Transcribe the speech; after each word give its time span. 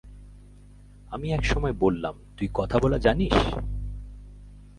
আমি 1.11 1.27
এক 1.33 1.43
সময় 1.45 1.73
বললাম, 1.73 2.15
তুই 2.37 2.47
কথা 2.53 2.79
বলা 2.79 2.97
জানিস? 2.97 3.37